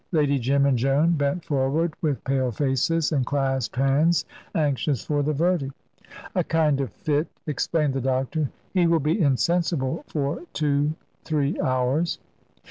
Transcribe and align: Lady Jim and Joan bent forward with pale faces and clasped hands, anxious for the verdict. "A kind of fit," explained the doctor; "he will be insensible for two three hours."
Lady 0.11 0.39
Jim 0.39 0.65
and 0.65 0.79
Joan 0.79 1.11
bent 1.11 1.45
forward 1.45 1.93
with 2.01 2.23
pale 2.23 2.49
faces 2.51 3.11
and 3.11 3.23
clasped 3.23 3.75
hands, 3.75 4.25
anxious 4.55 5.05
for 5.05 5.21
the 5.21 5.31
verdict. 5.31 5.75
"A 6.33 6.43
kind 6.43 6.81
of 6.81 6.91
fit," 6.91 7.27
explained 7.45 7.93
the 7.93 8.01
doctor; 8.01 8.49
"he 8.73 8.87
will 8.87 8.99
be 8.99 9.21
insensible 9.21 10.03
for 10.07 10.41
two 10.53 10.95
three 11.23 11.59
hours." 11.61 12.17